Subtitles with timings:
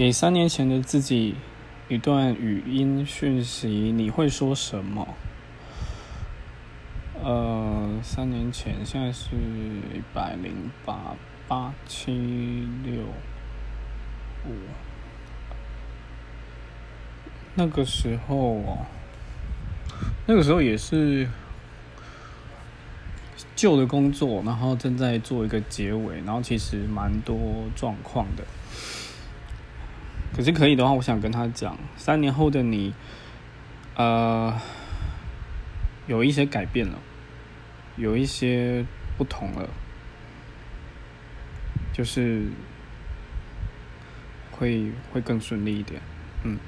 [0.00, 1.34] 给三年前的自己
[1.90, 5.06] 一段语音讯息，你会说什么？
[7.22, 11.14] 呃，三年前，现在是一百零八
[11.46, 13.02] 八七六
[14.46, 14.54] 五，
[17.54, 18.86] 那个时候哦，
[20.24, 21.28] 那个时候也是
[23.54, 27.36] 旧的工作，然后正在做一个结尾，然后其实蛮多
[27.76, 28.42] 状况的。
[30.40, 32.94] 可是可以的话，我想跟他讲，三年后的你，
[33.94, 34.58] 呃，
[36.06, 36.98] 有一些改变了，
[37.96, 38.82] 有一些
[39.18, 39.68] 不同了，
[41.92, 42.46] 就是
[44.50, 46.00] 会会更顺利一点，
[46.44, 46.58] 嗯。